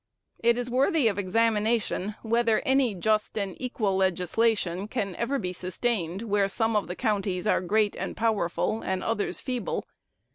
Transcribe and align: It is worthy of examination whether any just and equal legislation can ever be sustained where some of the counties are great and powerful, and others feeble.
It 0.39 0.57
is 0.57 0.67
worthy 0.67 1.07
of 1.07 1.19
examination 1.19 2.15
whether 2.23 2.63
any 2.65 2.95
just 2.95 3.37
and 3.37 3.55
equal 3.61 3.95
legislation 3.95 4.87
can 4.87 5.15
ever 5.15 5.37
be 5.37 5.53
sustained 5.53 6.23
where 6.23 6.49
some 6.49 6.75
of 6.75 6.87
the 6.87 6.95
counties 6.95 7.45
are 7.45 7.61
great 7.61 7.95
and 7.95 8.17
powerful, 8.17 8.81
and 8.81 9.03
others 9.03 9.39
feeble. 9.39 9.85